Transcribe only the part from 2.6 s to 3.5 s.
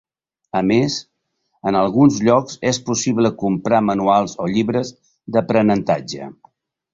és possible